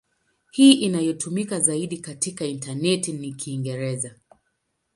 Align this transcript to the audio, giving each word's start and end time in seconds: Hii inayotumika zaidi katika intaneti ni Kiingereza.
Hii 0.51 0.71
inayotumika 0.73 1.59
zaidi 1.59 1.97
katika 1.97 2.45
intaneti 2.45 3.13
ni 3.13 3.33
Kiingereza. 3.33 4.15